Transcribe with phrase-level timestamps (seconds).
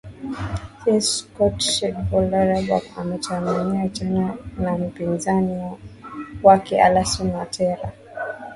[1.05, 5.71] s wa cote dvoire lorah bagbo atamenyana tena na mpizani
[6.43, 7.93] wake alasun watera